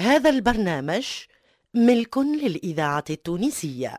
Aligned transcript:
هذا 0.00 0.30
البرنامج 0.30 1.04
ملك 1.74 2.18
للإذاعة 2.18 3.04
التونسية. 3.10 3.98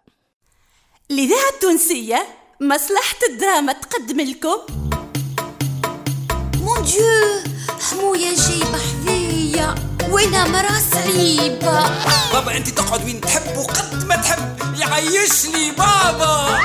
الإذاعة 1.11 1.49
التونسية 1.53 2.27
مصلحة 2.61 3.19
الدراما 3.29 3.73
تقدم 3.73 4.21
لكم. 4.21 4.57
مون 6.61 6.83
ديو 6.83 7.43
حموية 7.81 8.35
جايبة 8.35 8.77
حذية 8.77 9.75
وأنا 10.09 10.47
مرا 10.47 10.79
صعيبة. 10.91 11.89
بابا 12.33 12.57
أنت 12.57 12.69
تقعد 12.69 13.05
وين 13.05 13.21
تحب 13.21 13.57
وقد 13.57 14.05
ما 14.05 14.15
تحب. 14.15 14.55
يعيشني 14.79 15.71
بابا. 15.71 16.59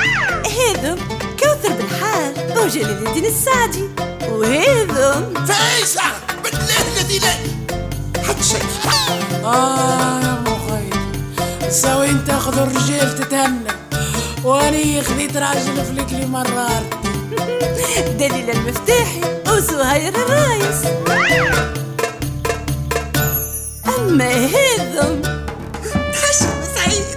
هذم 0.47 0.99
كوثر 1.41 1.73
بالحال 1.73 2.59
وجلال 2.59 3.07
الدين 3.09 3.25
السعدي. 3.25 3.89
وهذم 4.29 5.47
فايسة 5.47 6.03
بالله 6.45 6.81
الذي 6.97 7.19
لا 7.19 7.33
حد 8.23 8.43
شيء. 8.43 9.20
آه 9.45 10.21
يا 10.21 10.45
مخي 10.47 10.91
سوي 11.71 12.11
أنت 12.11 12.27
تاخذ 12.27 12.59
الرجال 12.59 13.15
تتهنى 13.15 13.71
واني 14.45 15.03
خذيت 15.03 15.37
راجل 15.37 15.85
فلكلي 15.85 16.27
مرار. 16.27 16.83
دليل 18.21 18.51
المفتاحي 18.51 19.21
وزهير 19.49 20.15
الرايس. 20.15 20.85
أما 23.99 24.31
هذم 24.31 25.23
حشم 26.15 26.63
سعيد 26.75 27.17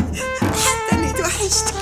حتى 0.64 0.92
اني 0.96 1.12
توحشت 1.12 1.74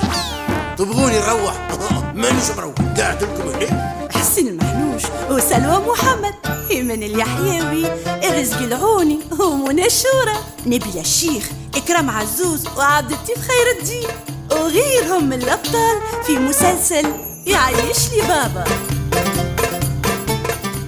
تبغوني 0.77 1.19
نروح؟ 1.19 1.53
مانيش 2.15 2.49
مروح. 2.57 2.75
قاعد 2.97 3.23
لكم 3.23 3.49
هنا 3.49 4.09
حسين 4.11 4.47
المحنوش 4.47 5.03
وسلوى 5.29 5.81
محمد. 5.87 6.58
إيمان 6.89 7.03
اليحيوي 7.03 7.85
الرزق 8.29 8.57
العوني 8.57 9.19
ومنى 9.39 9.85
الشورى. 9.85 10.37
نبيل 10.65 10.97
الشيخ 10.97 11.49
إكرام 11.75 12.09
عزوز 12.09 12.67
وعبد 12.77 13.11
اللطيف 13.11 13.37
خير 13.37 13.79
الدين. 13.79 14.07
وغيرهم 14.51 15.29
من 15.29 15.41
الأبطال 15.43 16.01
في 16.25 16.37
مسلسل 16.37 17.05
يعيش 17.45 18.09
لي 18.13 18.21
بابا. 18.27 18.63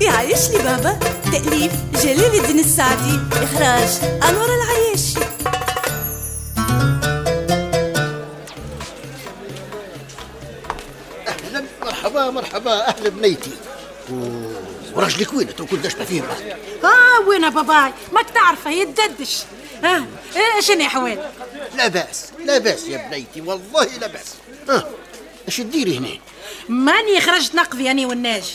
يعيش 0.02 0.50
لي 0.50 0.58
بابا. 0.58 1.00
تأليف 1.32 1.72
جلال 2.04 2.36
الدين 2.36 2.60
السعدي. 2.60 3.20
إخراج 3.34 3.90
أنور 4.30 4.50
العياشي 4.56 5.20
أهلا 11.28 11.64
مرحبا 11.82 12.30
مرحبا 12.30 12.88
أهلا 12.88 13.10
بنيتي. 13.10 13.52
وراجلك 14.96 15.34
وين؟ 15.34 15.56
تو 15.56 15.66
كنت 15.66 15.98
ما 15.98 16.06
فيه. 16.06 16.22
بس 16.22 16.38
آه 16.84 17.28
وين 17.28 17.44
يا 17.44 17.50
باباي؟ 17.50 17.94
ماك 18.14 18.30
تعرفه 18.30 18.70
يتددش. 18.70 19.38
ها 19.84 19.98
آه. 19.98 20.60
شنو 20.60 20.86
احوال 20.86 21.30
لا 21.76 21.88
بأس 21.88 22.32
لا 22.46 22.58
بأس 22.58 22.84
يا 22.88 23.10
بنيتي 23.10 23.42
والله 23.42 23.86
لا 23.86 24.08
بأس. 24.08 24.34
ها 24.70 24.90
إيش 25.48 25.58
تديري 25.58 25.98
هنا 25.98 26.10
ماني 26.70 27.22
خرجت 27.22 27.56
نقضي 27.56 27.92
أني 27.92 28.06
والناجي 28.06 28.54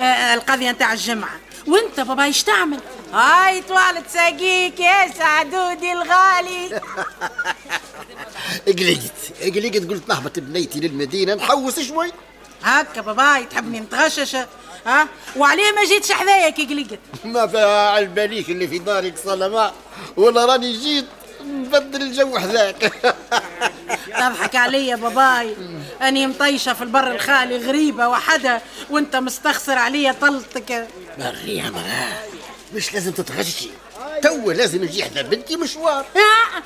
آه 0.00 0.34
القضية 0.34 0.70
نتاع 0.70 0.92
الجمعة. 0.92 1.40
وأنت 1.66 2.00
باباي 2.00 2.26
إيش 2.26 2.42
تعمل؟ 2.42 2.80
هاي 3.12 3.62
طوالة 3.62 4.02
ساقيك 4.12 4.80
يا 4.80 5.12
سعدودي 5.18 5.92
الغالي. 5.92 6.68
قلقت 8.78 9.56
قلقت 9.56 9.90
قلت 9.90 10.08
نهبط 10.08 10.38
بنيتي 10.38 10.80
للمدينة 10.80 11.34
نحوس 11.34 11.80
شوي. 11.80 12.12
هكا 12.62 13.00
باباي 13.00 13.44
تحبني 13.44 13.80
نتغشش. 13.80 14.36
ها؟ 14.86 15.08
وعليه 15.36 15.72
ما 15.72 15.84
جيتش 15.84 16.12
حذايا 16.12 16.50
كي 16.50 16.64
قلقت. 16.64 16.98
ما 17.24 17.46
فيها 17.46 17.90
على 17.90 18.06
باليش 18.06 18.48
اللي 18.48 18.68
في 18.68 18.78
دارك 18.78 19.14
صلماء 19.24 19.74
ولا 20.16 20.44
راني 20.46 20.72
جيت 20.78 21.06
نبدل 21.44 22.02
الجو 22.02 22.38
حذاك. 22.38 22.92
تضحك 24.18 24.56
عليا 24.56 24.96
باباي. 24.96 25.56
أني 26.02 26.26
مطيشة 26.26 26.72
في 26.72 26.82
البر 26.82 27.10
الخالي 27.10 27.56
غريبة 27.56 28.08
وحدها 28.08 28.62
وأنت 28.90 29.16
مستخسر 29.16 29.78
عليا 29.78 30.12
طلتك. 30.20 30.88
مراه 31.70 32.18
مش 32.74 32.94
لازم 32.94 33.12
تتغشي. 33.12 33.68
تو 34.22 34.50
لازم 34.50 34.84
نجي 34.84 35.04
حدا 35.04 35.22
بنتي 35.22 35.56
مشوار. 35.56 36.04
آه، 36.16 36.58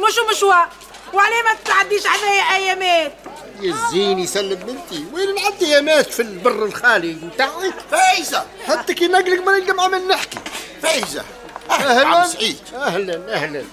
مش 0.00 0.14
مشوار. 0.36 0.68
وعليه 1.12 1.42
ما 1.42 1.54
تعديش 1.64 2.06
عليا 2.06 2.56
ايامات. 2.56 3.12
يزيني 3.60 4.26
سلم 4.26 4.54
بنتي. 4.54 5.04
وين 5.12 5.34
نعدي 5.34 5.70
يا 5.70 5.80
مات 5.80 6.12
في 6.12 6.22
البر 6.22 6.64
الخالي؟ 6.64 7.12
نتاعك 7.12 7.74
فايزة. 7.90 8.44
حتى 8.68 8.94
كي 8.94 9.06
نقلق 9.06 9.44
ما 9.46 9.58
نلقى 9.58 9.74
مع 9.74 9.88
من 9.88 10.08
نحكي. 10.08 10.38
فايزة. 10.82 11.24
أهلا. 11.70 12.06
عم 12.06 12.26
سعيد. 12.26 12.56
أهلا 12.74 13.34
أهلا. 13.34 13.64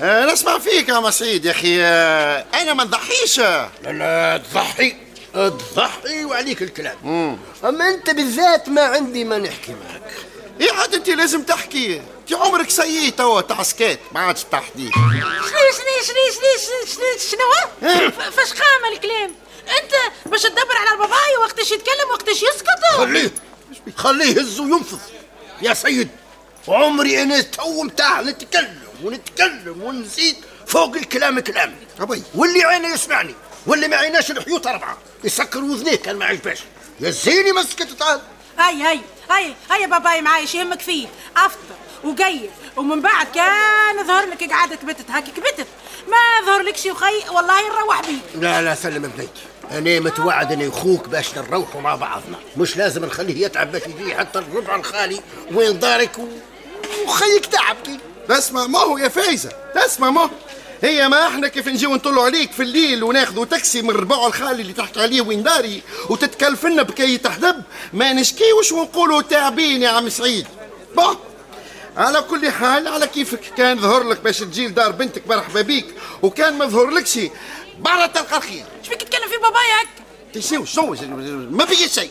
آه، 0.00 0.24
نسمع 0.32 0.58
فيك 0.58 0.88
يا 0.88 0.94
عم 0.94 1.10
سعيد 1.10 1.44
يا 1.44 1.50
أخي. 1.50 1.82
آه، 1.82 2.44
أنا 2.54 2.74
ما 2.74 2.84
نضحيش. 2.84 3.38
لا 3.38 3.68
لا 3.84 4.42
تضحي. 4.50 4.96
تضحي 5.34 6.24
وعليك 6.24 6.62
الكلام. 6.62 7.38
أما 7.64 7.88
أنت 7.88 8.10
بالذات 8.10 8.68
ما 8.68 8.82
عندي 8.82 9.24
ما 9.24 9.38
نحكي 9.38 9.72
معك. 9.72 10.12
إيه 10.60 10.72
عاد 10.72 10.94
أنت 10.94 11.08
لازم 11.10 11.42
تحكي. 11.42 12.02
أنت 12.30 12.34
عمرك 12.40 12.70
سيء 12.70 13.10
توا 13.10 13.40
تاع 13.40 13.62
سكات 13.62 13.98
ما 14.12 14.20
عادش 14.20 14.44
تحكي 14.44 14.90
شنو 14.92 15.12
شنو 15.76 16.04
شنو 16.06 16.32
شنو 16.34 16.86
شنو 16.86 17.18
شنو 17.30 18.10
ف- 18.10 18.36
فاش 18.36 18.52
قام 18.52 18.92
الكلام؟ 18.92 19.34
انت 19.82 19.92
باش 20.26 20.42
تدبر 20.42 20.76
على 20.76 20.98
باباي 20.98 21.36
وقتاش 21.40 21.70
يتكلم 21.72 22.10
وقتاش 22.12 22.36
يسكت؟ 22.36 22.96
خليه. 22.96 23.30
خليه 23.96 24.24
يهز 24.36 24.60
وينفض 24.60 24.98
يا 25.62 25.74
سيد 25.74 26.08
عمري 26.68 27.22
أنا 27.22 27.40
تو 27.40 27.82
متاع 27.82 28.20
نتكلم 28.22 28.82
ونتكلم 29.02 29.82
ونزيد 29.82 30.36
فوق 30.66 30.94
الكلام 30.96 31.40
كلام. 31.40 31.76
أبي. 32.00 32.22
واللي 32.34 32.64
عينه 32.64 32.94
يسمعني 32.94 33.34
واللي 33.66 33.88
ما 33.88 33.96
عيناش 33.96 34.30
الحيوط 34.30 34.66
اربعه 34.66 34.98
يسكر 35.24 35.58
وذنيه 35.64 35.96
كان 35.96 36.16
ما 36.16 36.24
عجباش 36.24 36.58
يا 37.00 37.10
زيني 37.10 37.52
مسكت 37.52 37.90
تعال 37.90 38.20
هاي 38.58 38.82
هاي 38.82 39.00
هاي 39.30 39.54
هاي 39.70 39.86
باباي 39.86 40.22
معايا 40.22 40.46
يهمك 40.54 40.80
فيه. 40.80 41.06
افطر 41.36 41.58
وقيد 42.04 42.50
ومن 42.76 43.00
بعد 43.00 43.26
كان 43.34 44.06
ظهر 44.06 44.26
لك 44.26 44.52
قعدة 44.52 44.76
كبتت 44.76 45.10
هاك 45.10 45.24
كبتت. 45.24 45.66
ما 46.08 46.46
ظهر 46.46 46.62
لك 46.62 46.76
شي 46.76 46.94
خي 46.94 47.28
والله 47.34 47.68
نروح 47.68 48.00
بيه 48.00 48.40
لا 48.40 48.62
لا 48.62 48.74
سلم 48.74 49.02
بنيتي 49.02 49.42
أنا 49.70 50.00
متوعد 50.00 50.52
أنا 50.52 50.66
واخوك 50.66 51.08
باش 51.08 51.38
نروحوا 51.38 51.80
مع 51.80 51.94
بعضنا. 51.94 52.36
مش 52.56 52.76
لازم 52.76 53.04
نخليه 53.04 53.46
يتعب 53.46 53.72
باش 53.72 53.82
يجي 53.82 54.14
حتى 54.14 54.38
الربع 54.38 54.76
الخالي 54.76 55.20
وين 55.52 55.78
دارك 55.78 56.18
و... 56.18 56.26
وخيك 57.06 57.46
تعب 57.46 57.76
كي 57.84 57.98
اسمع 58.30 58.66
ما 58.66 58.78
هو 58.78 58.98
يا 58.98 59.08
فايزة. 59.08 59.50
اسمع 59.76 60.10
ما 60.10 60.20
هو. 60.20 60.30
هي 60.82 61.08
ما 61.08 61.26
إحنا 61.26 61.48
كيف 61.48 61.68
نجيو 61.68 61.94
نطلعوا 61.94 62.24
عليك 62.24 62.52
في 62.52 62.62
الليل 62.62 63.02
وناخذوا 63.04 63.44
تاكسي 63.44 63.82
من 63.82 63.90
الربع 63.90 64.26
الخالي 64.26 64.62
اللي 64.62 64.72
تحكي 64.72 65.00
عليه 65.00 65.20
وين 65.20 65.42
داري 65.42 65.82
وتتكلفنا 66.10 66.82
بكي 66.82 67.18
تحدب؟ 67.18 67.62
ما 67.92 68.12
نشكيوش 68.12 68.72
ونقولوا 68.72 69.22
تعبين 69.22 69.82
يا 69.82 69.88
عم 69.88 70.08
سعيد. 70.08 70.46
با. 70.96 71.16
على 71.98 72.22
كل 72.22 72.50
حال 72.50 72.88
على 72.88 73.06
كيفك. 73.06 73.40
كان 73.56 73.80
ظهر 73.80 74.02
لك 74.02 74.20
باش 74.20 74.38
تجي 74.38 74.68
لدار 74.68 74.90
بنتك 74.90 75.28
مرحبا 75.28 75.60
بيك. 75.60 75.86
وكان 76.22 76.58
ما 76.58 76.66
ظهر 76.66 76.90
لكش 76.90 77.18
برا 77.78 78.06
تلقى 78.06 78.36
الخير. 78.36 78.64
شبيك 78.82 79.00
تتكلم 79.00 79.28
في 79.28 79.36
باباي 79.36 79.66
هك 79.80 80.42
شنو 80.42 80.64
شنو 80.64 81.16
ما 81.50 81.64
بقي 81.64 81.88
شيء. 81.88 82.10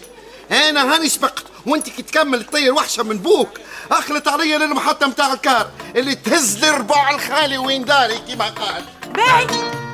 أنا 0.52 0.96
هاني 0.96 1.10
سبقت. 1.10 1.44
وأنت 1.66 1.90
كي 1.90 2.02
تكمل 2.02 2.44
تطير 2.44 2.74
وحشة 2.74 3.04
من 3.04 3.18
بوك 3.18 3.50
أخلت 3.92 4.28
عليا 4.28 4.58
للمحطة 4.58 5.08
متاع 5.08 5.34
الكار 5.34 5.72
اللي 5.96 6.16
تهز 6.16 6.66
لي 6.66 6.70
ربع 6.70 7.10
الخالي 7.10 7.58
وين 7.58 7.86
داري 7.86 8.18
كيما 8.18 8.46
قال. 8.46 8.84
باهي. 9.16 9.87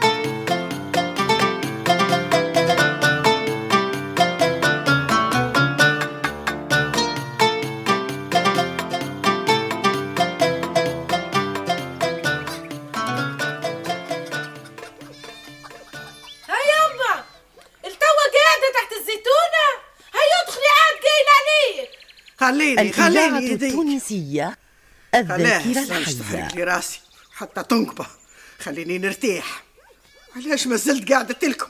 خليني 22.47 22.93
خليني 22.93 23.45
يديك. 23.45 23.69
التونسية 23.69 24.57
الذاكرة 25.15 25.97
الحية. 25.97 26.47
لي 26.47 26.63
راسي 26.63 26.99
حتى 27.35 27.63
تنقبة. 27.63 28.07
خليني 28.59 28.97
نرتاح. 28.97 29.63
علاش 30.35 30.67
ما 30.67 30.75
زلت 30.75 31.11
قاعدة 31.11 31.47
لكم 31.47 31.67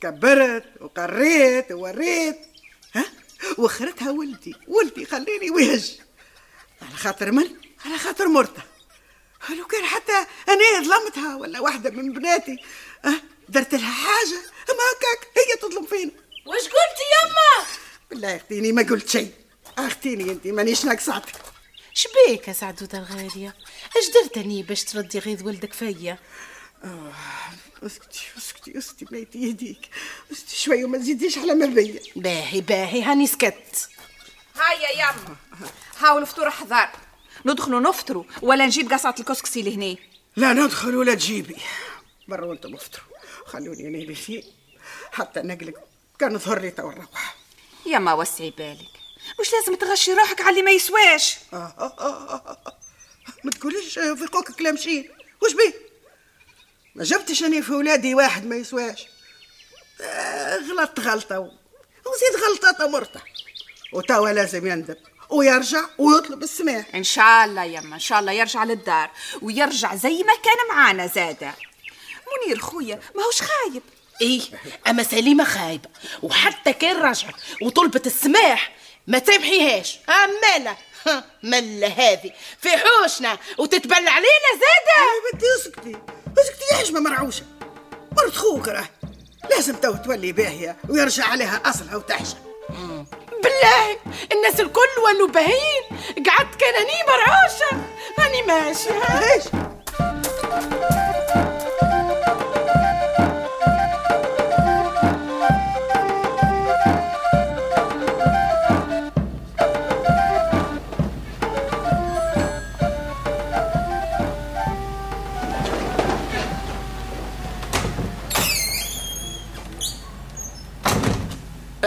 كبرت 0.00 0.64
وقريت 0.80 1.72
ووريت. 1.72 2.38
ها؟ 2.94 3.04
وأخرتها 3.58 4.10
ولدي. 4.10 4.54
ولدي 4.68 5.06
خليني 5.06 5.50
وهج. 5.50 5.98
على 6.82 6.96
خاطر 6.96 7.32
من؟ 7.32 7.46
على 7.84 7.98
خاطر 7.98 8.28
مرته. 8.28 8.62
لو 9.50 9.66
كان 9.66 9.84
حتى 9.84 10.26
أنا 10.48 10.82
ظلمتها 10.82 11.36
ولا 11.36 11.60
واحدة 11.60 11.90
من 11.90 12.12
بناتي. 12.12 12.56
ها؟ 13.04 13.22
درت 13.48 13.74
لها 13.74 13.90
حاجة؟ 13.92 14.38
أما 14.70 14.82
هكاك 14.92 15.28
هي 15.36 15.56
تظلم 15.60 15.86
فينا. 15.86 16.10
وش 16.46 16.64
قلتي 16.64 17.06
يما 17.12 17.66
بالله 18.10 18.28
يا 18.28 18.36
اختيني 18.36 18.72
ما 18.72 18.82
قلت 18.82 19.08
شيء. 19.08 19.32
أختيني 19.78 20.32
أنت 20.32 20.46
مانيش 20.46 20.84
ناقصاتك. 20.84 21.34
شبيك 21.94 22.48
يا 22.48 22.52
سعدودة 22.52 22.98
الغالية 22.98 23.54
اش 23.96 24.10
درتني 24.14 24.62
باش 24.62 24.84
تردي 24.84 25.18
غيظ 25.18 25.42
ولدك 25.42 25.72
فيا؟ 25.72 26.18
اسكتي 27.82 28.20
اسكتي 28.38 28.78
اسكتي 28.78 29.04
بنيتي 29.04 29.38
يهديك 29.38 29.88
اسكتي 30.32 30.56
شوي 30.56 30.84
وما 30.84 30.98
تزيديش 30.98 31.38
على 31.38 31.54
مربية 31.54 32.00
باهي 32.16 32.60
باهي 32.60 33.02
هاني 33.02 33.26
سكت. 33.26 33.88
هيا 34.56 34.90
يما. 34.92 35.36
هاو 35.98 36.18
الفطور 36.18 36.50
حضر 36.50 36.88
ندخلوا 37.46 37.80
نفطروا 37.80 38.24
ولا 38.42 38.66
نجيب 38.66 38.92
قصعة 38.92 39.14
الكسكسي 39.20 39.62
لهنا؟ 39.62 39.96
لا 40.36 40.52
ندخل 40.52 40.96
ولا 40.96 41.14
تجيبي. 41.14 41.56
برا 42.28 42.46
وأنتم 42.46 42.74
افطروا. 42.74 43.06
خلوني 43.46 43.88
أنا 43.88 44.14
فيه 44.14 44.42
حتى 45.12 45.40
نقلق. 45.40 45.74
كان 46.18 46.38
ظهر 46.38 46.60
لي 46.60 46.70
تو 46.70 46.90
نروح 46.90 47.36
يما 47.86 48.12
وسعي 48.12 48.50
بالك. 48.50 49.05
مش 49.40 49.52
لازم 49.52 49.74
تغشي 49.74 50.12
روحك 50.12 50.40
على 50.40 50.50
اللي 50.50 50.62
ما 50.62 50.70
يسواش. 50.70 51.36
آه 51.52 51.74
آه 51.78 51.94
آه. 52.00 52.56
ما 53.44 53.50
تقوليش 53.50 53.94
في 53.94 54.26
قوك 54.32 54.50
كلام 54.52 54.76
شين 54.76 55.10
وش 55.42 55.52
بيه؟ 55.52 55.74
ما 56.94 57.04
جبتش 57.04 57.42
أنا 57.42 57.60
في 57.60 57.72
ولادي 57.72 58.14
واحد 58.14 58.46
ما 58.46 58.56
يسواش. 58.56 59.06
آه 60.00 60.56
غلطت 60.56 61.00
غلطة 61.00 61.38
وزيد 61.40 62.42
غلطة 62.48 62.86
مرته 62.86 63.20
وتوا 63.92 64.30
لازم 64.30 64.66
يندم. 64.66 64.96
ويرجع 65.30 65.84
ويطلب 65.98 66.42
السماح. 66.42 66.86
إن 66.94 67.04
شاء 67.04 67.44
الله 67.44 67.64
يما 67.64 67.94
إن 67.94 68.00
شاء 68.00 68.18
الله 68.20 68.32
يرجع 68.32 68.64
للدار. 68.64 69.10
ويرجع 69.42 69.94
زي 69.94 70.22
ما 70.22 70.34
كان 70.44 70.68
معانا 70.76 71.06
زاده. 71.06 71.54
منير 72.44 72.58
خويا 72.58 73.00
ما 73.14 73.22
هوش 73.22 73.42
خايب. 73.42 73.82
إيه 74.20 74.40
أما 74.86 75.02
سليمة 75.02 75.44
خايبة. 75.44 75.88
وحتى 76.22 76.72
كان 76.72 76.96
رجعت 76.96 77.34
وطلبت 77.62 78.06
السماح. 78.06 78.76
ما 79.06 79.18
تسامحيهاش 79.18 79.98
أمانة. 80.08 80.76
ها، 81.06 81.24
ملة 81.42 81.86
هذه. 81.86 82.32
في 82.60 82.68
حوشنا. 82.68 83.38
وتتبلى 83.58 84.10
علينا 84.10 84.50
زادة. 84.52 84.96
يا 84.98 85.32
بنتي 85.32 85.46
اسكتي. 85.58 85.96
اسكتي 86.38 86.64
يا 86.72 86.76
حشمة 86.76 87.00
مرعوشة؟ 87.00 87.42
مرت 88.16 88.36
خوك 88.36 88.68
راه 88.68 88.88
لازم 89.50 89.76
تو 89.76 89.94
تولي 89.94 90.32
باهية 90.32 90.76
ويرجع 90.88 91.24
عليها 91.24 91.62
أصلها 91.64 91.96
وتحشم 91.96 92.38
بالله. 93.42 93.98
الناس 94.32 94.60
الكل 94.60 95.00
ولوا 95.04 95.28
باهيين 95.28 95.82
قعدت 96.26 96.54
كان 96.60 96.86
مرعوشة. 97.08 97.84
هاني 98.18 98.42
ماشية. 98.42 99.65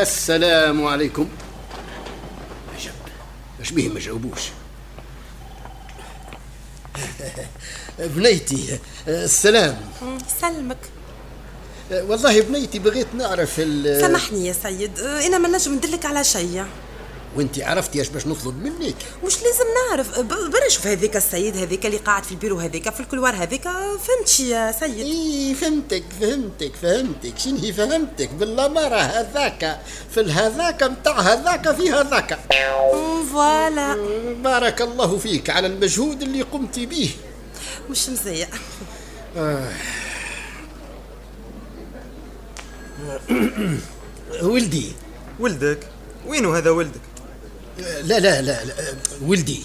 السلام 0.01 0.85
عليكم. 0.85 1.27
عجب. 2.75 2.91
إيش 3.59 3.71
بيه 3.71 3.89
ما 3.89 3.99
جاوبوش؟ 3.99 4.41
بنيتي 7.99 8.79
السلام. 9.07 9.81
سلمك. 10.41 10.77
والله 11.91 12.41
بنيتي 12.41 12.79
بغيت 12.79 13.07
نعرف 13.15 13.55
ال 13.59 14.01
سامحني 14.01 14.47
يا 14.47 14.53
سيد. 14.53 14.99
أنا 14.99 15.37
ما 15.37 15.49
نجم 15.49 15.73
ندلك 15.73 16.05
على 16.05 16.23
شيء. 16.23 16.65
وانت 17.35 17.59
عرفتي 17.59 17.99
إيش 17.99 18.09
باش 18.09 18.27
نطلب 18.27 18.63
منك. 18.63 18.95
مش 19.25 19.33
لازم 19.43 19.65
نعرف؟ 19.89 20.19
برا 20.19 20.69
شوف 20.69 20.87
هذيك 20.87 21.15
السيد 21.15 21.57
هذيك 21.57 21.85
اللي 21.85 21.97
قاعد 21.97 22.23
في 22.23 22.31
البيرو 22.31 22.59
هذيك 22.59 22.89
في 22.89 22.99
الكلوار 22.99 23.35
هذيك 23.35 23.63
فهمتش 23.99 24.39
يا 24.39 24.71
سيد؟ 24.71 24.99
إي 24.99 25.55
فهمتك 25.55 26.03
فهمتك 26.21 26.71
فهمتك. 26.81 27.37
شنهي 27.37 27.73
فهمتك؟ 27.73 28.29
بالاماره 28.29 28.95
هذاك 28.97 29.79
في 30.11 30.19
الهذاك 30.19 30.83
متاع 30.83 31.19
هذاك 31.19 31.75
في 31.75 31.91
هذاك. 31.91 32.39
فوالا. 33.33 33.95
بارك 34.43 34.81
الله 34.81 35.17
فيك 35.17 35.49
على 35.49 35.67
المجهود 35.67 36.21
اللي 36.21 36.41
قمت 36.41 36.79
به. 36.79 37.09
مش 37.89 38.09
مزيع. 38.09 38.47
ولدي. 44.43 44.91
ولدك؟ 45.39 45.79
وينو 46.27 46.53
هذا 46.53 46.69
ولدك؟ 46.69 47.01
لا 47.79 48.19
لا 48.19 48.41
لا, 48.41 48.65
لا 48.65 48.73
ولدي 49.25 49.63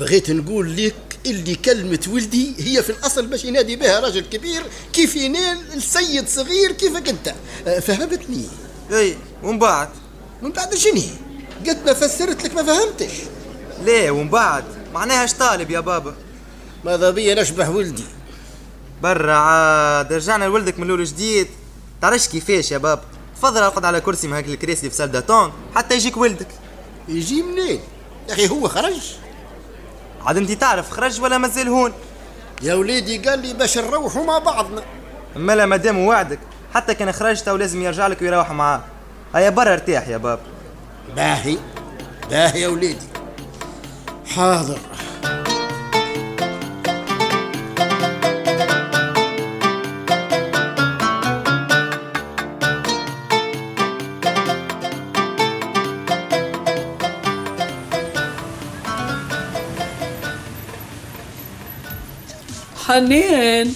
بغيت 0.00 0.30
نقول 0.30 0.76
لك 0.76 0.94
اللي 1.26 1.54
كلمة 1.54 2.00
ولدي 2.08 2.54
هي 2.58 2.82
في 2.82 2.90
الأصل 2.90 3.26
باش 3.26 3.44
ينادي 3.44 3.76
بها 3.76 4.00
راجل 4.00 4.20
كبير 4.20 4.62
كيف 4.92 5.16
ينال 5.16 5.58
السيد 5.74 6.28
صغير 6.28 6.72
كيفك 6.72 7.08
أنت؟ 7.08 7.34
فهمتني. 7.80 8.44
إي 8.92 9.16
ومن 9.42 9.58
بعد؟ 9.58 9.88
من 10.42 10.52
بعد 10.52 10.74
شنو؟ 10.74 11.02
قد 11.68 11.86
ما 11.86 11.92
فسرت 11.92 12.44
لك 12.44 12.54
ما 12.54 12.62
فهمتش. 12.62 13.12
ليه 13.84 14.10
ومن 14.10 14.28
بعد؟ 14.28 14.64
معناها 14.94 15.24
اش 15.24 15.32
طالب 15.32 15.70
يا 15.70 15.80
بابا؟ 15.80 16.14
ماذا 16.84 17.10
بيا 17.10 17.34
نشبح 17.34 17.68
ولدي؟ 17.68 18.04
برا 19.02 19.34
عاد 19.34 20.12
رجعنا 20.12 20.44
لولدك 20.44 20.78
من 20.78 20.84
الأول 20.86 21.04
جديد. 21.04 21.46
تعرفش 22.02 22.28
كيفاش 22.28 22.72
يا 22.72 22.78
بابا 22.78 23.02
تفضل 23.36 23.62
اقعد 23.62 23.84
على 23.84 24.00
كرسي 24.00 24.26
من 24.26 24.32
هاك 24.32 24.48
الكراسي 24.48 24.90
في 24.90 24.96
سال 24.96 25.12
داتون 25.12 25.52
حتى 25.74 25.94
يجيك 25.94 26.16
ولدك. 26.16 26.48
يجي 27.08 27.42
منين؟ 27.42 27.80
يا 28.28 28.34
أخي 28.34 28.48
هو 28.48 28.68
خرج. 28.68 29.16
عاد 30.26 30.36
أنت 30.36 30.52
تعرف 30.52 30.90
خرج 30.90 31.20
ولا 31.20 31.38
مازال 31.38 31.68
هون؟ 31.68 31.92
يا 32.62 32.74
وليدي 32.74 33.18
قال 33.18 33.38
لي 33.38 33.52
باش 33.52 33.78
نروحوا 33.78 34.24
مع 34.24 34.38
بعضنا. 34.38 34.82
أما 35.36 35.52
لا 35.56 35.66
مادام 35.66 35.98
وعدك. 35.98 36.38
حتى 36.74 36.94
كان 36.94 37.12
خرجت 37.12 37.48
ولازم 37.48 37.82
يرجع 37.82 38.06
لك 38.06 38.22
ويروح 38.22 38.50
معاه 38.50 38.84
هيا 39.34 39.50
برا 39.50 39.72
ارتاح 39.72 40.08
يا 40.08 40.16
بابا 40.16 40.42
باهي 41.16 41.58
باهي 42.30 42.60
يا 42.60 42.68
وليدي. 42.68 43.06
حاضر. 44.26 44.78
حنين. 62.88 63.74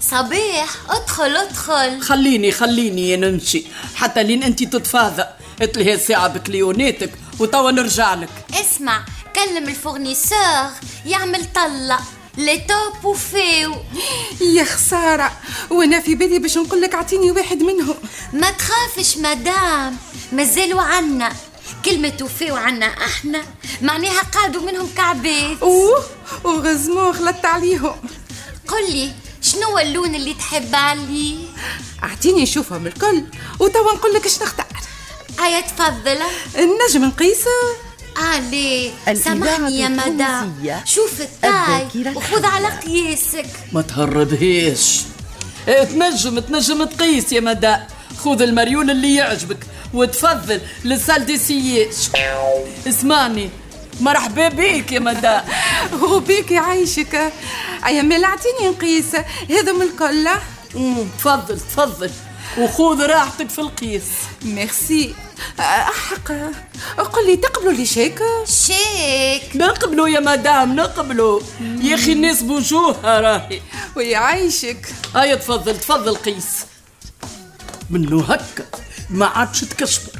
صبيح 0.00 0.68
ادخل 0.88 1.36
ادخل. 1.36 2.00
خليني 2.00 2.52
خليني 2.52 3.16
نمشي 3.16 3.64
حتى 3.94 4.22
لين 4.22 4.42
انت 4.42 4.62
تتفاضى 4.62 5.24
اتلهي 5.62 5.94
الساعة 5.94 6.28
بكليوناتك 6.28 7.10
وتوا 7.38 7.70
نرجع 7.70 8.14
لك. 8.14 8.28
اسمع 8.54 9.04
كلم 9.34 9.68
ال 9.68 9.77
fournisseur 9.77 10.70
يعمل 11.06 11.44
طلة. 11.54 11.98
les 12.36 12.58
tops 12.58 13.04
وفيو. 13.04 13.76
يا 14.40 14.64
خسارة 14.64 15.32
وأنا 15.70 16.00
في 16.00 16.14
بالي 16.14 16.38
باش 16.38 16.58
نقول 16.58 16.80
لك 16.80 16.94
اعطيني 16.94 17.30
واحد 17.30 17.62
منهم. 17.62 17.94
ما 18.32 18.50
تخافش 18.50 19.16
مدام. 19.16 19.96
مازالوا 20.32 20.82
عنا. 20.82 21.32
كلمة 21.84 22.12
وفيو 22.22 22.56
عنا 22.56 22.86
إحنا. 22.86 23.42
معناها 23.82 24.20
قعدوا 24.20 24.62
منهم 24.62 24.88
كعبات 24.96 25.62
أوه 25.62 26.04
وغزمو 26.44 27.10
غلطت 27.10 27.44
عليهم. 27.44 27.96
قل 28.70 28.92
لي 28.92 29.12
شنو 29.42 29.78
اللون 29.78 30.14
اللي 30.14 30.34
تحب 30.34 30.74
عليه 30.74 31.36
أعطيني 32.02 32.42
نشوفهم 32.42 32.86
الكل 32.86 33.24
وتوا 33.60 33.92
نقول 33.94 34.14
لك 34.14 34.26
اش 34.26 34.42
نختار 34.42 34.66
هيا 35.40 35.60
تفضل 35.60 36.18
النجم 36.58 37.04
نقيس. 37.04 37.44
علي 38.16 38.92
الإذاعة 39.08 39.24
سامحني 39.24 39.78
يا 39.78 39.88
مدام. 39.88 40.44
التونسية. 40.44 40.82
شوف 40.84 41.20
التاي 41.20 42.14
وخذ 42.14 42.44
على 42.44 42.68
قياسك. 42.68 43.46
ما 43.72 43.82
تهربهاش 43.82 45.00
إيه، 45.68 45.84
تنجم 45.84 46.38
تنجم 46.38 46.84
تقيس 46.84 47.32
يا 47.32 47.40
مدام. 47.40 47.86
خذ 48.24 48.42
المريول 48.42 48.90
اللي 48.90 49.14
يعجبك 49.14 49.66
وتفضل 49.94 50.60
للسال 50.84 51.26
دي 51.26 51.38
سياج 51.38 51.94
اسمعني. 52.88 53.50
مرحبا 54.00 54.48
بيك 54.48 54.92
يا 54.92 54.98
مدام 54.98 55.44
وبيك 56.02 56.50
يعيشك 56.50 57.32
ايا 57.86 58.02
مال 58.02 58.24
اعطيني 58.24 58.68
نقيس. 58.68 59.16
هذم 59.50 59.82
الكل. 59.82 60.28
مم، 60.74 61.08
تفضل 61.18 61.60
تفضل. 61.60 62.10
وخذ 62.58 63.06
راحتك 63.06 63.50
في 63.50 63.58
القيس. 63.58 64.02
ميرسي. 64.42 65.14
أحق. 65.60 66.32
قل 67.12 67.26
لي 67.26 67.36
تقبلوا 67.36 67.72
لي 67.72 67.86
شيك؟ 67.86 68.22
شيك. 68.44 69.56
نقبلوا 69.56 70.08
يا 70.08 70.20
مدام 70.20 70.76
نقبلوا. 70.76 71.40
يا 71.60 71.94
أخي 71.94 72.12
الناس 72.12 72.42
بوجوهها 72.42 73.20
راهي. 73.20 73.60
ويعيشك 73.96 74.94
هيا 75.16 75.34
تفضل 75.34 75.78
تفضل 75.78 76.14
قيس. 76.16 76.46
منو 77.90 78.20
هكا؟ 78.20 78.64
ما 79.10 79.26
عادش 79.26 79.60
تكشفر 79.60 80.12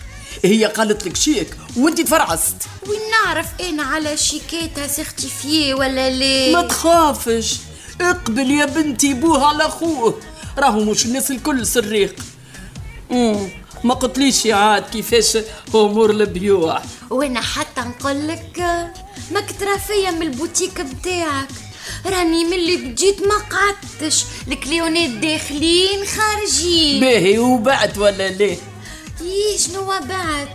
هي 0.44 0.64
قالت 0.64 1.06
لك 1.06 1.16
شيك. 1.16 1.56
وانت 1.76 2.00
تفرعست 2.00 2.56
وين 2.88 3.00
نعرف 3.10 3.46
أنا 3.60 3.82
على 3.82 4.16
شيكيتها 4.16 4.86
certifié 4.86 5.74
ولا 5.74 6.10
ليه؟ 6.10 6.56
ما 6.56 6.62
تخافش. 6.62 7.56
اقبل 8.00 8.50
يا 8.50 8.64
بنتي 8.64 9.14
بوها 9.14 9.46
على 9.46 9.66
اخوه. 9.66 10.20
راهو 10.58 10.84
مش 10.84 11.06
الناس 11.06 11.30
الكل 11.30 11.66
سريق. 11.66 12.16
مم. 13.10 13.48
ما 13.84 13.94
قلتليش 13.94 14.46
يا 14.46 14.54
عاد 14.54 14.82
كيفاش 14.82 15.38
امور 15.74 16.10
البيوع. 16.10 16.82
وأنا 17.10 17.40
حتى 17.40 17.80
نقول 17.80 18.28
لك 18.28 18.60
ما 19.30 19.40
كترى 19.40 19.78
فيا 19.86 20.10
من 20.10 20.22
البوتيك 20.22 20.80
بتاعك. 20.80 21.48
راني 22.06 22.44
ملي 22.44 22.76
بجيت 22.76 23.22
ما 23.22 23.34
قعدتش. 23.34 24.24
الكليونات 24.48 25.10
داخلين 25.10 26.06
خارجين. 26.06 27.00
باهي 27.00 27.38
وبعد 27.38 27.98
ولا 27.98 28.28
ليه؟ 28.28 28.58
إيه 29.20 29.58
شنو 29.58 29.86
بعد؟ 29.86 30.48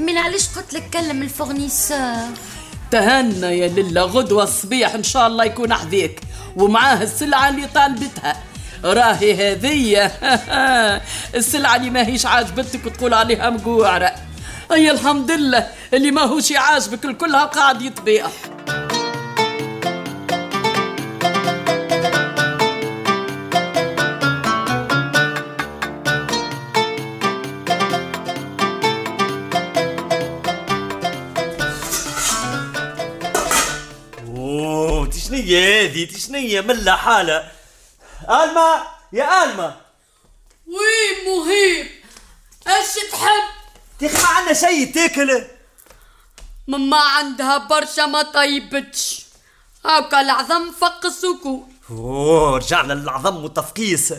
من 0.00 0.18
علاش 0.18 0.48
قلت 0.48 0.72
لك 0.72 0.90
كلم 0.92 1.22
الفورنيسور؟ 1.22 2.28
تهنى 2.90 3.58
يا 3.58 3.68
لله 3.68 4.02
غدوة 4.02 4.44
الصبيح 4.44 4.94
إن 4.94 5.02
شاء 5.02 5.26
الله 5.26 5.44
يكون 5.44 5.74
حذيك 5.74 6.20
ومعاه 6.56 7.02
السلعة 7.02 7.48
اللي 7.48 7.66
طالبتها. 7.66 8.36
راهي 8.84 9.52
هذية. 9.52 10.12
السلعة 11.34 11.76
اللي 11.76 11.90
ماهيش 11.90 12.26
عاجبتك 12.26 12.86
وتقول 12.86 13.14
عليها 13.14 13.50
مقوعرة 13.50 14.12
أي 14.72 14.90
الحمد 14.90 15.30
لله 15.30 15.66
اللي 15.94 16.10
ماهوش 16.10 16.52
عاجبك 16.52 17.04
الكلها 17.04 17.44
قاعد 17.44 17.82
يتبيع 17.82 18.26
دي 36.04 36.18
شنية 36.18 36.60
ملا 36.60 36.96
حالة. 36.96 37.52
آلما 38.30 38.86
يا 39.12 39.44
آلما. 39.44 39.80
وين 40.66 41.36
مهيب؟ 41.36 41.86
أيش 42.68 43.10
تحب؟ 43.12 43.42
تخفى 44.00 44.26
عنا 44.26 44.52
شيء 44.52 44.94
تاكل 44.94 45.44
ماما 46.66 46.96
عندها 46.96 47.58
برشا 47.58 48.02
ما 48.06 48.22
طيبتش. 48.22 49.20
هاكا 49.84 50.20
العظم 50.20 50.72
فق 50.72 51.06
السكون 51.06 51.72
أوه 51.90 52.56
رجعنا 52.56 52.92
للعظم 52.92 53.44
وتفقيس. 53.44 54.14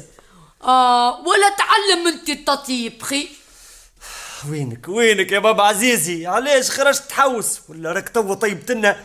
آه 0.63 1.19
ولا 1.27 1.50
تعلم 1.50 2.07
أنت 2.07 2.29
التطيب 2.29 3.03
خي. 3.03 3.29
وينك 4.50 4.88
وينك 4.88 5.31
يا 5.31 5.39
بابا 5.39 5.63
عزيزي؟ 5.63 6.27
علاش 6.27 6.71
خرجت 6.71 7.03
تحوس؟ 7.09 7.59
ولا 7.69 7.91
راك 7.91 8.09
تو 8.09 8.33
طيبت 8.33 8.71
لنا 8.71 9.03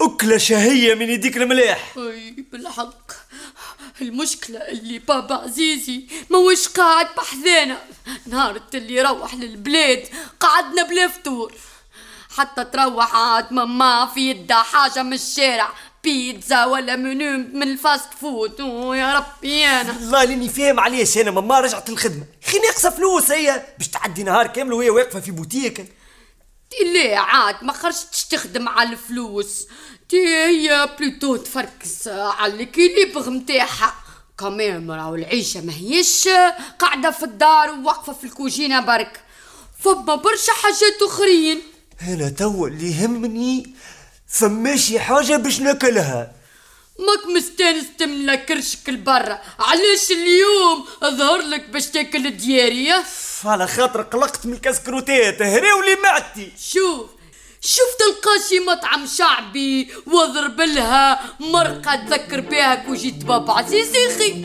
أكلة 0.00 0.36
شهية 0.36 0.94
من 0.94 1.10
يديك 1.10 1.36
الملاح. 1.36 1.92
اي 1.96 2.44
بالحق 2.52 3.12
المشكلة 4.00 4.58
اللي 4.58 4.98
بابا 4.98 5.34
عزيزي 5.34 6.04
موش 6.30 6.68
قاعد 6.68 7.06
بحذانا. 7.16 7.78
نهار 8.26 8.60
اللي 8.74 9.02
روح 9.02 9.34
للبلاد 9.34 10.08
قعدنا 10.40 10.82
بلا 10.82 11.08
فطور. 11.08 11.54
حتى 12.36 12.64
تروح 12.64 13.14
عاد 13.14 13.52
ماما 13.52 14.06
في 14.14 14.30
يدها 14.30 14.62
حاجة 14.62 15.02
من 15.02 15.12
الشارع. 15.12 15.72
بيتزا 16.04 16.64
ولا 16.64 16.96
منو 16.96 17.38
من 17.52 17.62
ال 17.62 17.71
fast 17.71 18.08
food. 18.20 18.60
يا 18.98 19.14
ربي 19.14 19.64
أنا. 19.64 19.92
والله 19.92 20.24
لأني 20.24 20.48
فاهم 20.48 20.80
علاش 20.80 21.18
أنا 21.18 21.30
ماما 21.30 21.60
رجعت 21.60 21.90
للخدمة 21.90 22.24
خي 22.46 22.58
ناقصة 22.58 22.90
فلوس 22.90 23.30
هي 23.30 23.66
باش 23.78 23.88
تعدي 23.88 24.22
نهار 24.22 24.46
كامل 24.46 24.72
وهي 24.72 24.90
واقفة 24.90 25.20
في 25.20 25.30
بوتيك 25.30 25.99
ليه 26.78 27.16
عاد؟ 27.16 27.56
ما 27.62 27.72
خرجتش 27.72 28.24
تخدم 28.24 28.68
على 28.68 28.92
الفلوس. 28.92 29.66
تي 30.08 30.16
هي 30.16 30.88
plutôt 30.98 31.36
تفركس 31.36 32.08
على 32.08 32.62
ال 32.62 32.69
équilibre 32.69 33.30
متاعها. 33.30 33.94
كمان 34.38 34.90
راهو 34.90 35.14
العيشة 35.14 35.60
ما 35.60 35.72
هيش 35.72 36.28
قاعدة 36.78 37.10
في 37.10 37.22
الدار 37.22 37.70
وواقفة 37.70 38.12
في 38.12 38.24
الكوجينة 38.24 38.80
برك. 38.80 39.20
فما 39.78 40.14
برشا 40.14 40.52
حاجات 40.52 41.02
أخرين. 41.06 41.62
أنا 42.08 42.28
تو 42.28 42.66
اللي 42.66 42.90
يهمني 42.90 43.74
فماشي 44.26 45.00
حاجة 45.00 45.36
باش 45.36 45.60
ناكلها. 45.60 46.32
ماك 47.06 47.26
مستانس 47.36 47.84
تملى 47.98 48.36
كرشك 48.36 48.88
البرا 48.88 49.40
علاش 49.58 50.10
اليوم 50.10 50.86
ظهر 51.04 51.40
لك 51.40 51.68
باش 51.68 51.86
تاكل 51.86 52.30
ديارية 52.30 53.04
على 53.44 53.66
خاطر 53.66 54.02
قلقت 54.02 54.46
من 54.46 54.52
الكسكروتات 54.52 55.42
هراولي 55.42 55.96
معدتي. 56.04 56.52
شوف 56.72 57.10
شوف 57.60 57.86
تلقى 57.98 58.48
شي 58.48 58.60
مطعم 58.60 59.06
شعبي 59.06 59.92
واضرب 60.06 60.60
لها 60.60 61.20
مرقة 61.40 61.96
تذكر 61.96 62.40
بها 62.40 62.74
كو 62.74 62.94
جيت 62.94 63.24
بابا 63.24 63.52
عزيزي 63.52 64.08
خي 64.18 64.44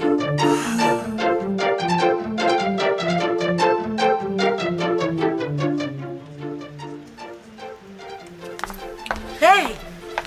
هاي 9.42 9.68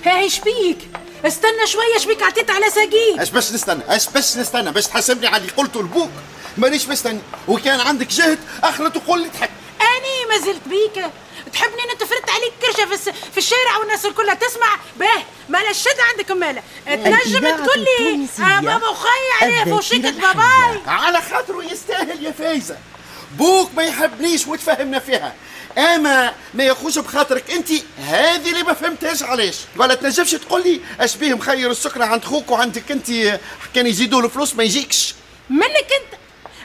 هاي 0.05 0.29
شبيك؟ 0.29 0.88
استنى 1.25 1.67
شوية 1.67 1.97
شبيك 1.97 2.23
عطيت 2.23 2.49
على 2.49 2.69
ساقيك 2.69 3.19
اش 3.19 3.29
باش 3.29 3.51
نستنى؟ 3.51 3.81
اش 3.87 4.09
باش 4.09 4.37
نستنى؟ 4.37 4.71
باش 4.71 4.87
تحاسبني 4.87 5.27
على 5.27 5.37
اللي 5.37 5.51
قلته 5.51 5.81
لبوك. 5.83 6.09
مانيش 6.57 6.87
مستني. 6.87 7.19
وكان 7.47 7.79
عندك 7.79 8.07
جهد 8.07 8.39
اخلط 8.63 8.97
وقول 8.97 9.21
لي 9.21 9.29
تحب 9.29 9.49
أني 9.81 10.25
ما 10.29 10.45
زلت 10.45 10.61
بيك. 10.67 11.05
تحبني 11.53 11.83
أنا 11.83 11.93
تفرت 11.99 12.29
عليك 12.29 12.53
كرشة 12.61 12.87
في, 12.87 12.93
الس... 12.93 13.09
في 13.31 13.37
الشارع 13.37 13.77
والناس 13.79 14.05
الكلها 14.05 14.33
تسمع؟ 14.33 14.67
باه 14.99 15.23
مالا 15.49 15.69
الشد 15.69 15.99
عندك 16.11 16.31
مالا 16.31 16.61
تنجم 16.85 17.39
تقول 17.39 17.79
لي 17.79 18.27
آه 18.39 18.59
بابا 18.59 18.87
وخي 18.89 19.07
عليه 19.41 19.63
فوشيكة 19.63 20.11
باباي. 20.11 20.81
على 20.87 21.21
خاطره 21.21 21.63
يستاهل 21.71 22.25
يا 22.25 22.31
فايزة. 22.31 22.77
بوك 23.37 23.71
ما 23.75 23.83
يحبنيش 23.83 24.47
وتفهمنا 24.47 24.99
فيها. 24.99 25.35
أما 25.77 26.33
ما 26.53 26.63
يخوش 26.63 26.97
بخاطرك 26.97 27.51
أنت 27.51 27.69
هذه 27.97 28.49
اللي 28.51 28.63
ما 28.63 28.73
فهمتهاش 28.73 29.23
علاش. 29.23 29.55
ولا 29.77 29.95
تنجمش 29.95 30.31
تقول 30.31 30.63
لي 30.63 30.81
أش 30.99 31.15
بيه 31.15 31.33
مخير 31.33 31.71
السكر 31.71 32.01
عند 32.03 32.23
خوك 32.25 32.51
وعندك 32.51 32.91
أنت 32.91 33.07
كان 33.75 33.87
يزيدوا 33.87 34.21
الفلوس 34.21 34.55
ما 34.55 34.63
يجيكش. 34.63 35.15
منك 35.49 35.73
أنت. 36.01 36.19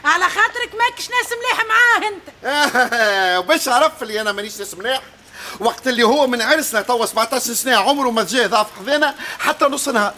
على 0.05 0.23
خاطرك 0.25 0.69
ماكش 0.79 1.09
ناس 1.09 1.31
مليح 1.31 1.65
معاه 1.65 2.09
أنت. 2.09 3.37
وباش 3.39 3.67
عرف 3.67 4.03
اللي 4.03 4.21
أنا 4.21 4.31
مانيش 4.31 4.57
ناس 4.59 4.73
مليح 4.73 5.01
وقت 5.59 5.87
اللي 5.87 6.03
هو 6.03 6.27
من 6.27 6.41
عرسنا 6.41 6.81
توا 6.81 7.05
17 7.05 7.53
سنة 7.53 7.75
عمره 7.77 8.09
ما 8.09 8.23
جا 8.23 8.47
ضاف 8.47 8.67
حذانا 8.79 9.15
حتى 9.39 9.65
نص 9.65 9.87
نهار. 9.89 10.13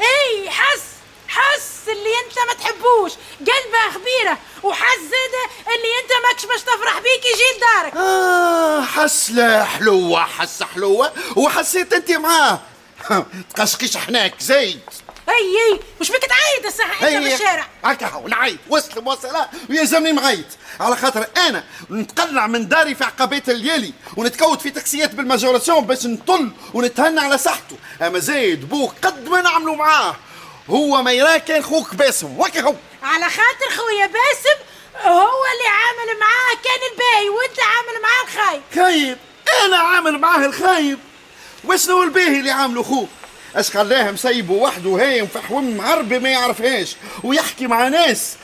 إي 0.00 0.50
حس 0.50 0.82
حس 1.28 1.70
اللي 1.88 2.10
أنت 2.26 2.38
ما 2.48 2.54
تحبوش. 2.54 3.12
قلبة 3.40 3.94
خبيرة. 3.94 4.38
وحس 4.62 4.98
زاده 5.00 5.74
اللي 5.74 5.88
أنت 6.02 6.10
ماكش 6.28 6.46
باش 6.46 6.60
تفرح 6.62 6.98
بيك 6.98 7.24
يجي 7.34 7.42
لدارك 7.66 7.96
آه 7.96 8.80
حس 8.84 9.30
لا 9.30 9.64
حلوة 9.64 10.24
حس 10.24 10.62
حلوة 10.62 11.12
وحسيت 11.36 11.92
أنت 11.92 12.10
معاه. 12.10 12.60
تقشقش 13.56 13.96
حناك 13.96 14.34
زايد 14.40 14.80
أي 15.28 15.34
أي 15.72 15.80
مش 16.00 16.10
بك 16.10 16.18
تعيد 16.24 16.66
الساعة 16.66 16.92
انت 16.92 17.26
في 17.28 17.34
الشارع؟ 17.34 17.66
هكا 17.84 18.06
هو 18.08 18.28
نعيط. 18.28 18.58
وصل 18.68 19.02
موصلة 19.04 19.48
ويلزمني 19.70 20.12
معيط. 20.12 20.44
على 20.80 20.96
خاطر 20.96 21.26
أنا 21.36 21.64
نتقلع 21.90 22.46
من 22.46 22.68
داري 22.68 22.94
في 22.94 23.04
عقبات 23.04 23.48
الليالي 23.48 23.92
ونتكوت 24.16 24.60
في 24.62 24.70
تاكسيات 24.70 25.14
بال 25.14 25.26
majoration 25.26 25.86
باش 25.86 26.06
نطل 26.06 26.50
ونتهنى 26.74 27.20
على 27.20 27.38
صحته. 27.38 27.76
أما 28.02 28.18
زايد 28.18 28.68
بوك 28.68 28.94
قد 29.02 29.28
ما 29.28 29.40
نعملوا 29.40 29.76
معاه. 29.76 30.16
هو 30.70 31.02
ما 31.02 31.12
يراه 31.12 31.36
كان 31.36 31.62
خوك 31.62 31.94
باسم. 31.94 32.38
وكا 32.40 32.60
هو. 32.62 32.74
على 33.02 33.24
خاطر 33.24 33.76
خويا 33.76 34.06
باسم 34.06 34.62
هو 35.04 35.28
اللي 35.52 35.68
عامل 35.68 36.20
معاه 36.20 36.54
كان 36.64 36.80
الباهي 36.92 37.28
وانت 37.28 37.58
عامل 37.60 38.02
الخايب. 38.56 38.62
خايب. 38.74 39.18
أنا 39.66 39.76
عامل 39.76 40.18
معاه 40.18 40.46
الخايب. 40.46 40.98
وشنو 41.64 42.02
الباهي 42.02 42.38
اللي 42.38 42.50
عامله 42.50 42.82
خوك 42.82 43.08
اش 43.56 43.70
خلاه 43.70 44.10
مسيبه 44.10 44.54
وحده 44.54 44.90
هايم 44.90 45.26
في 45.26 45.38
حوم 45.38 45.76
معربي 45.76 46.18
ما 46.18 46.28
يعرفهاش 46.28 46.96
ويحكي 47.24 47.66
مع 47.66 47.88
ناس 47.88 48.36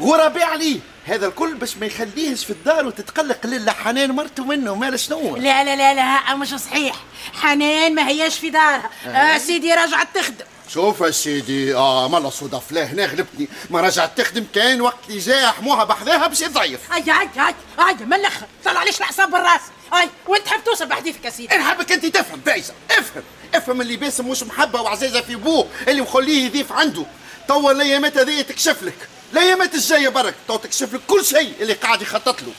غرباء 0.00 0.44
عليه. 0.44 0.78
هذا 1.06 1.26
الكل 1.26 1.54
باش 1.54 1.76
ما 1.76 1.86
يخليهش 1.86 2.44
في 2.44 2.50
الدار 2.50 2.86
وتتقلق 2.86 3.46
لله 3.46 3.72
حنان 3.72 4.10
مرته 4.10 4.44
منه 4.44 4.74
مال 4.74 5.00
شنو؟ 5.00 5.36
لا 5.36 5.64
لا 5.64 5.76
لا 5.76 5.94
لا 5.94 6.34
مش 6.34 6.54
صحيح. 6.54 6.96
حنان 7.42 7.94
ما 7.94 8.08
هياش 8.08 8.38
في 8.38 8.50
دارها. 8.50 8.90
آه. 9.06 9.08
آه 9.08 9.38
سيدي 9.38 9.74
رجعت 9.74 10.08
تخدم. 10.14 10.44
شوف 10.74 11.00
يا 11.00 11.10
سيدي 11.10 11.74
آه 11.74 12.08
مالا 12.08 12.30
صدف 12.30 12.72
لا 12.72 12.84
هنا 12.84 13.06
غلبتني. 13.06 13.48
ما 13.70 13.80
رجعت 13.80 14.18
تخدم 14.20 14.46
كان 14.54 14.80
وقت 14.80 14.98
اللي 15.08 15.18
جاء 15.18 15.52
حموها 15.52 15.84
بحذاها 15.84 16.26
باش 16.26 16.40
يضيف 16.40 16.92
أي 16.92 16.98
أي 16.98 17.28
أي 17.36 17.54
أي 17.88 17.94
من 17.94 18.14
الآخر 18.14 18.46
طلع 18.64 18.82
ليش 18.82 18.98
الحساب 19.00 19.30
بالراس؟ 19.30 19.60
أي 19.94 20.08
وأنت 20.28 20.48
حاب 20.48 20.64
توصل 20.64 20.86
بحديثك 20.86 21.24
يا 21.24 21.30
سيدي 21.30 21.56
نحبك 21.56 21.92
أنت 21.92 22.06
تفهم 22.06 22.40
فايزه 22.46 22.74
افهم. 22.90 23.22
افهم 23.54 23.80
اللي 23.80 23.96
باسم 23.96 24.28
مش 24.28 24.42
محبة 24.42 24.80
وعزيزة 24.80 25.20
في 25.20 25.34
بوه 25.36 25.66
اللي 25.88 26.00
مخليه 26.02 26.44
يضيف 26.46 26.72
عنده. 26.72 27.06
توا 27.48 27.72
الأيامات 27.72 28.18
هذه 28.18 28.40
تكشف 28.42 28.82
لك. 28.82 29.08
الأيامات 29.32 29.74
الجاية 29.74 30.08
برك 30.08 30.34
تو 30.48 30.56
تكشف 30.56 30.94
لك 30.94 31.00
كل 31.08 31.24
شيء 31.24 31.54
اللي 31.60 31.72
قاعد 31.72 32.02
يخطط 32.02 32.42
له. 32.42 32.52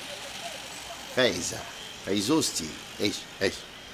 فايزه 1.16 1.58
فيزوزتي 2.06 2.70
إيش 3.02 3.16
إيش؟ 3.42 3.54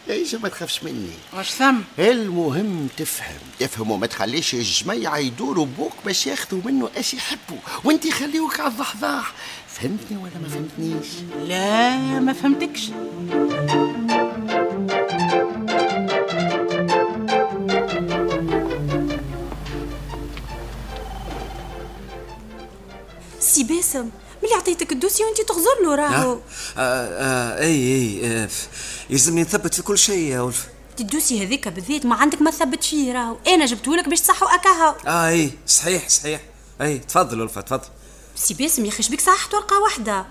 إيش 0.09 0.35
ما 0.35 0.49
تخافش 0.49 0.83
مني. 0.83 1.09
واش 1.33 1.51
ثم؟ 1.51 1.75
المهم 1.99 2.87
تفهم. 2.97 3.39
تفهم 3.59 3.91
وما 3.91 4.07
تخليش 4.07 4.53
الجميع 4.53 5.17
يدوروا 5.17 5.65
بوك 5.65 5.93
باش 6.05 6.27
ياخذوا 6.27 6.61
منه 6.65 6.89
إيش 6.97 7.13
يحبوا. 7.13 7.57
وأنت 7.83 8.07
خليوك 8.07 8.59
على 8.59 8.71
الضحضاح. 8.71 9.33
فهمتني 9.67 10.17
ولا 10.17 10.37
ما 10.41 10.47
فهمتنيش؟ 10.47 11.07
لا 11.47 11.97
ما 12.19 12.33
فهمتكش. 12.33 12.89
سي 23.39 23.63
باسم 23.63 24.09
ملي 24.43 24.53
عطيتك 24.53 24.91
الدوسي 24.91 25.23
وانت 25.23 25.41
تغزر 25.41 25.83
له 25.83 25.95
راهو. 25.95 26.33
آه 26.33 26.39
آه 26.77 27.59
أي 27.59 27.93
أي 27.95 28.21
آه 28.25 28.49
يلزمني 29.09 29.41
نثبت 29.41 29.73
في 29.73 29.81
كل 29.81 29.97
شيء 29.97 30.31
يا 30.31 30.41
ولف. 30.41 30.67
الدوسي 30.99 31.43
هذيك 31.43 31.67
بالذات 31.67 32.05
ما 32.05 32.15
عندك 32.15 32.41
ما 32.41 32.51
ثبت 32.51 32.83
فيه 32.83 33.13
راهو. 33.13 33.37
أنا 33.47 33.65
جبتهولك 33.65 34.09
باش 34.09 34.21
تصحوا 34.21 34.55
اكاهو 34.55 34.95
آه 35.07 35.27
أي 35.29 35.51
صحيح 35.67 36.09
صحيح. 36.09 36.41
أي 36.81 36.97
تفضل 36.97 37.41
ولفة 37.41 37.61
تفضل. 37.61 37.87
سي 38.35 38.53
باسم 38.53 38.85
يا 38.85 38.89
أخي 38.89 39.03
شبيك 39.03 39.21
صححت 39.21 39.53
ورقه 39.53 39.79
واحدة؟ 39.81 40.25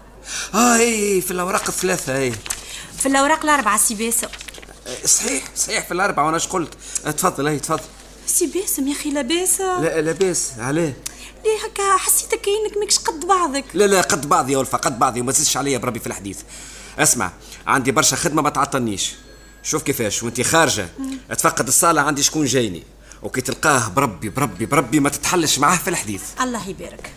آه 0.55 0.77
أي 0.77 1.21
في 1.21 1.31
الأوراق 1.31 1.65
الثلاثة 1.69 2.17
أي. 2.17 2.33
في 2.99 3.07
الأوراق 3.07 3.45
الأربعة 3.45 3.79
سي 3.79 3.95
باسم. 3.95 4.27
آه، 4.87 5.07
صحيح 5.07 5.45
صحيح 5.57 5.87
في 5.87 5.95
الأربعة 5.95 6.27
وأنا 6.27 6.39
قلت؟ 6.39 6.75
آه، 7.07 7.11
تفضل 7.11 7.47
أي 7.49 7.59
تفضل. 7.59 7.83
سي 8.27 8.47
باسم 8.47 8.89
يا 8.89 8.93
أخي 8.93 9.11
لاباس 9.11 9.61
لا 9.61 10.01
لاباس 10.01 10.53
عليه. 10.59 10.97
ليه 11.45 11.67
هكا 11.67 11.97
حسيتك 11.97 12.41
كأنك 12.41 12.77
ماكش 12.81 12.99
قد 12.99 13.27
بعضك؟ 13.27 13.65
لا 13.75 13.87
لا 13.87 14.01
قد 14.01 14.29
بعضي 14.29 14.53
يا 14.53 14.59
ولفة 14.59 14.79
قد 14.79 14.99
بعضي 14.99 15.21
وما 15.21 15.33
تزيدش 15.33 15.57
عليا 15.57 15.79
بربي 15.79 15.99
في 15.99 16.07
الحديث. 16.07 16.39
اسمع 16.99 17.33
عندي 17.67 17.93
برشا 17.93 18.17
خدمة 18.17 18.43
ما 18.43 18.51
تعطلنيش. 18.51 19.15
شوف 19.63 19.83
كيفاش 19.83 20.23
وانت 20.23 20.41
خارجة 20.41 20.89
تفقد 21.29 21.67
الصالة 21.67 22.01
عندي 22.01 22.23
شكون 22.23 22.45
جايني. 22.45 22.83
وكي 23.23 23.41
تلقاه 23.41 23.89
بربي 23.89 24.29
بربي 24.29 24.67
بربي 24.67 25.01
ما 25.01 25.09
تتحلش 25.09 25.59
معاه 25.59 25.77
في 25.77 25.91
الحديث. 25.91 26.23
الله 26.41 26.69
يبارك. 26.69 27.13